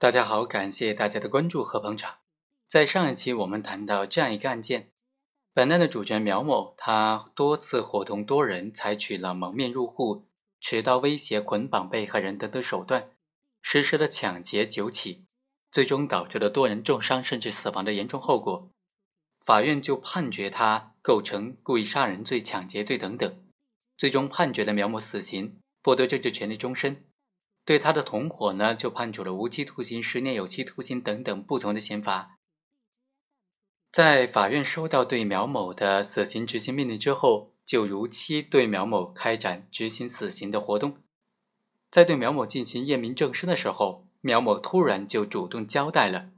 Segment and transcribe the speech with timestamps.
[0.00, 2.20] 大家好，感谢大家的关注和捧场。
[2.66, 4.88] 在上一期我们谈到这样一个案件，
[5.52, 10.24] 本案的主角苗某，他多次伙同多人，采取了蒙面入户、
[10.58, 13.10] 持刀威胁、捆绑被害人等等手段，
[13.60, 15.26] 实施了抢劫九起，
[15.70, 18.70] 最终导致了多人重伤甚至死亡的严重后果。
[19.44, 23.38] 法院就判决他构成故意杀人罪、抢劫罪等等，
[23.98, 27.04] 最终判决了苗某死刑，剥夺政治权利终身。
[27.64, 32.38] 对他的同伙呢，就判处了无期徒刑、十年有期徒刑等等不同的刑罚。
[33.92, 40.98] 在法院收到对苗某的死刑执行命令之后，就如期对苗某开展执行死刑的活动。
[41.90, 46.30] 在对苗某进行验明正身的时候，苗某突然就主动交代了，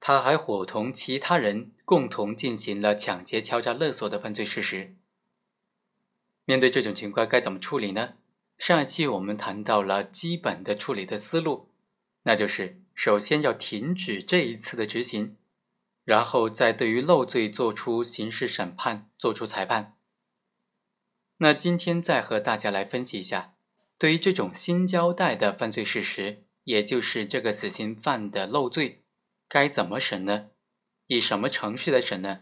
[0.00, 4.94] 他还伙同其他人共同进行了抢劫、敲诈勒索的犯罪事实。
[6.44, 8.14] 面对这种情况，该怎么处理呢？
[8.58, 11.68] 上一期我们谈到了基本的处理的思路，
[12.22, 15.36] 那就是首先要停止这一次的执行，
[16.04, 19.96] 然后再对于漏罪作出刑事审判，作出裁判。
[21.38, 23.54] 那今天再和大家来分析一下，
[23.98, 29.04] 对于这种新交代的犯罪事实，也就是这个死刑犯的漏罪，
[29.46, 30.48] 该怎么审呢？
[31.08, 32.40] 以什么程序来审呢？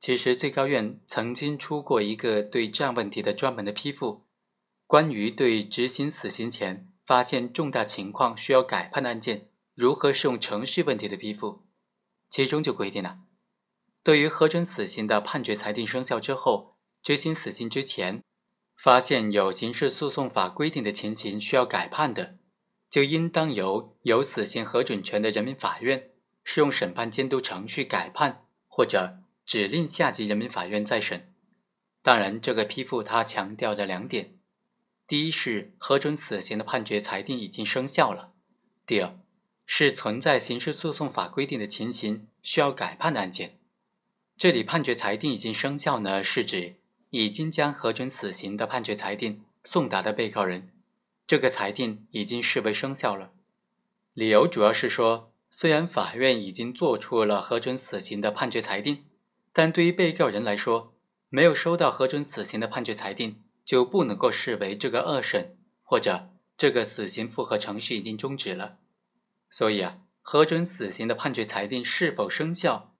[0.00, 4.25] 其实最高院曾经出过一个对这样问题的专门的批复。
[4.86, 11.66] 关于对执行死刑前发现重大情况需要改判的案件，如何适用程序问题的批复，
[12.30, 13.18] 其中就规定了，
[14.04, 18.22] 对于核准死刑的判决裁定生效之后，执行死刑之前，
[18.76, 22.38] 发现有刑事诉讼法规定的情形需要改判的，
[22.88, 26.10] 就应当由有死刑核准权的人民法院
[26.44, 31.34] 适用审判监督程序改判，或者指令下级人民法院再审。
[32.02, 34.35] 当然，这个批复他强调了两点。
[35.06, 38.32] 第一是核准死刑的判决裁定已经生效了，
[38.84, 39.16] 第二
[39.64, 43.58] 是存在刑事诉讼法规定的情形需要改判的案件。
[44.36, 46.74] 这里判决裁定已经生效呢，是指
[47.10, 50.70] 已经将核准死刑的判决裁定送达的被告人，
[51.26, 53.30] 这个裁定已经视为生效了。
[54.12, 59.04] 理由主要是说，虽然法院已经做出了核准死刑的判决裁定，
[59.52, 60.92] 但对于被告人来说，
[61.28, 63.42] 没有收到核准死刑的判决裁定。
[63.66, 68.78] 就不能够视为这个二审或者这个死刑复核程序已经终止了，
[69.50, 72.94] 所以啊，核准死刑的判决裁定是否生效，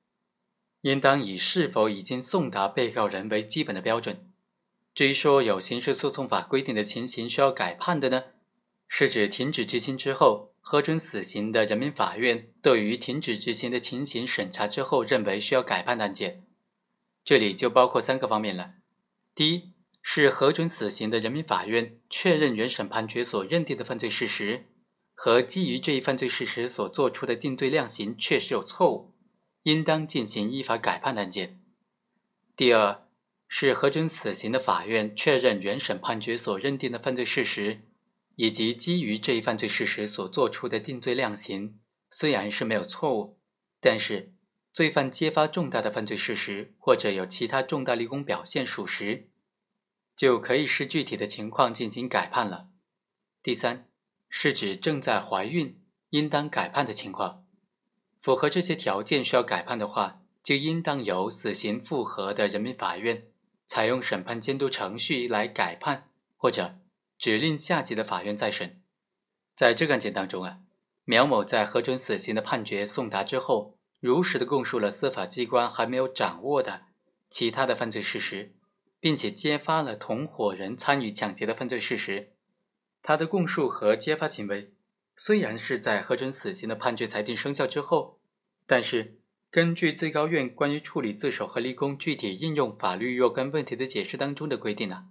[0.81, 4.31] 应当以是否已经送达被告人为基本的标准。
[4.93, 8.25] 至于说有刑事诉讼法规定的情形需要改判的呢，
[8.88, 16.44] 是指停止执行之后，核准死刑的人民法院对于停止执行的情形审查之后，认为需要改判的案件，
[17.25, 18.75] 这里就包括三个方面了。
[19.33, 19.75] 第一。
[20.09, 24.67] 是核准死刑的人民法院确认原审判决所认定的犯罪事实
[25.12, 29.12] 和基于这一犯罪事实所作出的定罪量刑确实有错误，
[29.65, 31.61] 应当进行依法改判的案件。
[32.55, 33.03] 第二，
[33.49, 37.81] 是核准死刑的法院确认原审判决所认定的犯罪事实
[38.37, 41.81] 以及基于这一犯罪事实所作出的定罪量刑
[42.12, 43.41] 虽然是没有错误，
[43.81, 44.33] 但是
[44.72, 49.28] 罪犯揭发重大的犯罪事实或者有其他重大立功表现属实。
[50.16, 52.69] 就可以视具体的情况进行改判了。
[53.43, 53.87] 第三，
[54.28, 57.44] 是指正在怀孕应当改判的情况，
[58.21, 63.28] 符合这些条件需要改判的话，就应当由死刑复核的人民法院
[63.66, 66.78] 采用审判监督程序来改判，或者
[67.19, 68.81] 指令下级的法院再审。
[69.54, 70.59] 在这个案件当中啊，
[71.04, 76.83] 苗某在核准死刑的判决送达之后，如实的供述了司法机关还没有掌握的
[77.31, 78.54] 其他的犯罪事实。
[79.01, 82.33] 并且揭发了同伙人参与抢劫的犯罪事实，
[83.03, 84.75] 他的供述和揭发行为
[85.17, 88.21] 虽然是在核准死刑的判决裁定生效之后，
[88.67, 89.21] 但是
[89.51, 95.07] 根据最高院关于处理自首和立功具体应用法律若干问题的解释当中的规定呢，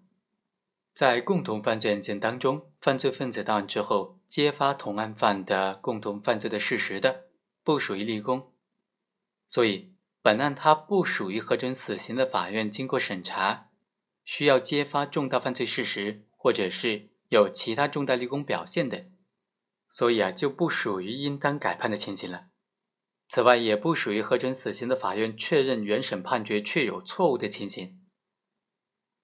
[0.94, 7.28] 在共同犯罪案件当中，犯罪分子到案之后揭发同案犯的共同犯罪的事实的，
[7.64, 8.52] 不属于立功，
[9.48, 13.70] 所以本案它不属于核准死刑的法院经过审查。
[14.26, 19.06] 需要揭发重大犯罪事实，或者是有其他重大立功表现的，
[19.88, 22.48] 所以啊，就不属于应当改判的情形了。
[23.30, 28.02] 此外，也不属于核准死刑的法院确认原审判决确有错误的情形。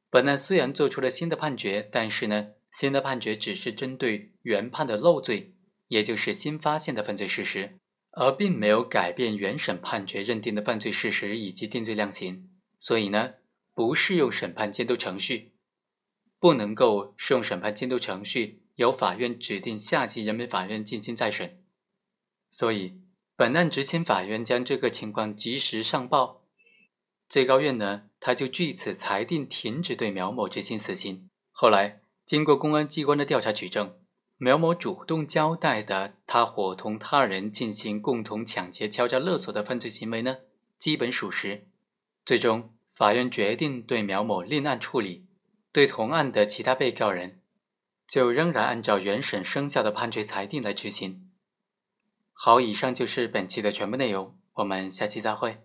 [0.09, 5.55] 本案虽然做出了新的判决，但是呢，新的判决只是针对原判的漏罪，
[5.87, 7.79] 也就是新发现的犯罪事实，
[8.11, 13.33] 而并没有改变原审判决认定的犯罪事实以及定罪量刑，所以呢。
[13.73, 15.53] 不适用审判监督程序，
[16.39, 21.63] 不能够适用审判监督程序，由法院指定下级人民法院进行再审。
[22.49, 23.01] 所以
[23.35, 26.43] 本案执行法院将这个情况及时上报，
[27.29, 31.29] 最高院呢，他就据此裁定停止对苗某执行死刑。
[31.51, 33.97] 后来经过公安机关的调查取证，
[34.37, 40.39] 苗某主动交代的他伙同他人进行共同抢劫、敲诈勒索的犯罪行为呢，
[40.77, 41.67] 基本属实。
[42.25, 45.25] 最终，法院决定对苗某另案处理，
[45.71, 47.41] 对同案的其他被告人，
[48.07, 51.31] 就仍然按照原审生效的判决裁定来执行。
[52.31, 55.63] 好，以上就是本期的全部内容，我们下期再会。